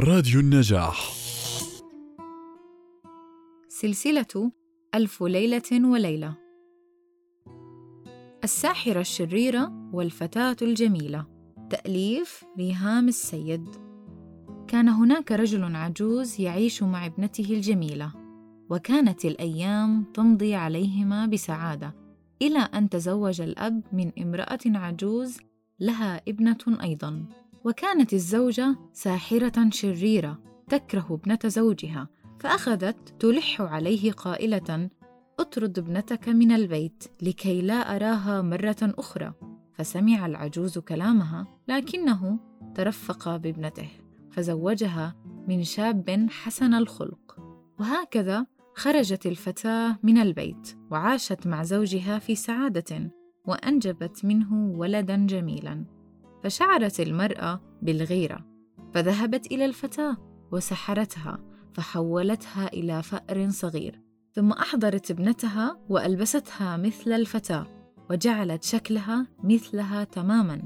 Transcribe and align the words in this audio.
راديو 0.00 0.40
النجاح. 0.40 1.12
سلسلة 3.68 4.52
ألف 4.94 5.22
ليلة 5.22 5.88
وليلة. 5.88 6.34
الساحرة 8.44 9.00
الشريرة 9.00 9.90
والفتاة 9.92 10.56
الجميلة. 10.62 11.26
تأليف 11.70 12.44
ريهام 12.58 13.08
السيد. 13.08 13.68
كان 14.68 14.88
هناك 14.88 15.32
رجل 15.32 15.76
عجوز 15.76 16.40
يعيش 16.40 16.82
مع 16.82 17.06
ابنته 17.06 17.54
الجميلة. 17.54 18.12
وكانت 18.70 19.24
الأيام 19.24 20.04
تمضي 20.14 20.54
عليهما 20.54 21.26
بسعادة 21.26 21.94
إلى 22.42 22.58
أن 22.58 22.88
تزوج 22.88 23.40
الأب 23.40 23.82
من 23.92 24.12
امرأة 24.18 24.60
عجوز 24.66 25.38
لها 25.80 26.22
ابنة 26.28 26.82
أيضاً. 26.82 27.49
وكانت 27.64 28.12
الزوجة 28.12 28.76
ساحرة 28.92 29.70
شريرة 29.70 30.38
تكره 30.68 31.06
ابنة 31.10 31.38
زوجها 31.46 32.08
فأخذت 32.40 33.14
تلح 33.22 33.60
عليه 33.60 34.12
قائلة 34.12 34.90
أطرد 35.38 35.78
ابنتك 35.78 36.28
من 36.28 36.52
البيت 36.52 37.04
لكي 37.22 37.62
لا 37.62 37.96
أراها 37.96 38.42
مرة 38.42 38.76
أخرى. 38.82 39.32
فسمع 39.74 40.26
العجوز 40.26 40.78
كلامها 40.78 41.46
لكنه 41.68 42.38
ترفق 42.74 43.36
بابنته 43.36 43.88
فزوجها 44.30 45.16
من 45.48 45.64
شاب 45.64 46.26
حسن 46.30 46.74
الخلق. 46.74 47.36
وهكذا 47.80 48.46
خرجت 48.74 49.26
الفتاة 49.26 49.98
من 50.02 50.18
البيت 50.18 50.76
وعاشت 50.90 51.46
مع 51.46 51.62
زوجها 51.62 52.18
في 52.18 52.34
سعادة 52.34 53.10
وأنجبت 53.46 54.24
منه 54.24 54.72
ولدا 54.76 55.26
جميلا. 55.26 55.99
فشعرت 56.44 57.00
المرأة 57.00 57.60
بالغيرة 57.82 58.46
فذهبت 58.94 59.46
إلى 59.46 59.64
الفتاة 59.64 60.16
وسحرتها 60.52 61.38
فحولتها 61.74 62.66
إلى 62.66 63.02
فأر 63.02 63.50
صغير 63.50 64.00
ثم 64.32 64.52
أحضرت 64.52 65.10
ابنتها 65.10 65.80
وألبستها 65.88 66.76
مثل 66.76 67.12
الفتاة 67.12 67.66
وجعلت 68.10 68.64
شكلها 68.64 69.26
مثلها 69.44 70.04
تماما. 70.04 70.62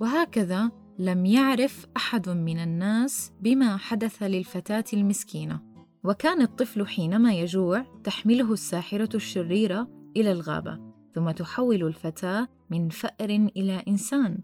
وهكذا 0.00 0.70
لم 0.98 1.26
يعرف 1.26 1.86
أحد 1.96 2.28
من 2.28 2.58
الناس 2.58 3.32
بما 3.40 3.76
حدث 3.76 4.22
للفتاة 4.22 4.84
المسكينة. 4.92 5.60
وكان 6.04 6.42
الطفل 6.42 6.86
حينما 6.86 7.34
يجوع 7.34 7.84
تحمله 8.04 8.52
الساحرة 8.52 9.16
الشريرة 9.16 9.88
إلى 10.16 10.32
الغابة 10.32 10.78
ثم 11.14 11.30
تحول 11.30 11.82
الفتاة 11.82 12.48
من 12.70 12.88
فأر 12.88 13.30
إلى 13.56 13.82
إنسان. 13.88 14.38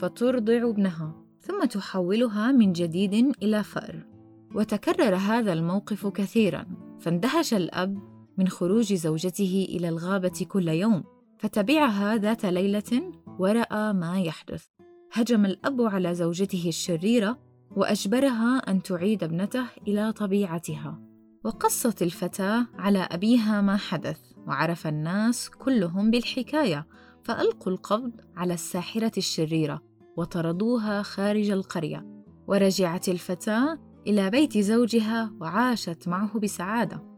فترضع 0.00 0.70
ابنها 0.70 1.14
ثم 1.40 1.64
تحولها 1.64 2.52
من 2.52 2.72
جديد 2.72 3.32
إلى 3.42 3.64
فأر 3.64 4.06
وتكرر 4.54 5.16
هذا 5.16 5.52
الموقف 5.52 6.06
كثيرا 6.06 6.66
فاندهش 7.00 7.54
الأب 7.54 7.98
من 8.38 8.48
خروج 8.48 8.94
زوجته 8.94 9.66
إلى 9.68 9.88
الغابة 9.88 10.46
كل 10.48 10.68
يوم 10.68 11.04
فتبعها 11.38 12.16
ذات 12.16 12.46
ليلة 12.46 13.12
ورأى 13.38 13.92
ما 13.92 14.20
يحدث. 14.20 14.66
هجم 15.12 15.46
الأب 15.46 15.82
على 15.82 16.14
زوجته 16.14 16.64
الشريرة 16.68 17.38
وأجبرها 17.76 18.58
أن 18.58 18.82
تعيد 18.82 19.24
ابنته 19.24 19.66
إلى 19.88 20.12
طبيعتها. 20.12 21.00
وقصت 21.44 22.02
الفتاة 22.02 22.66
على 22.78 22.98
أبيها 22.98 23.60
ما 23.60 23.76
حدث 23.76 24.20
وعرف 24.46 24.86
الناس 24.86 25.50
كلهم 25.50 26.10
بالحكاية 26.10 26.86
فألقوا 27.24 27.72
القبض 27.72 28.12
على 28.36 28.54
الساحرة 28.54 29.12
الشريرة. 29.16 29.89
وطردوها 30.16 31.02
خارج 31.02 31.50
القرية 31.50 32.24
ورجعت 32.48 33.08
الفتاة 33.08 33.78
إلى 34.06 34.30
بيت 34.30 34.58
زوجها 34.58 35.32
وعاشت 35.40 36.08
معه 36.08 36.38
بسعادة. 36.38 37.09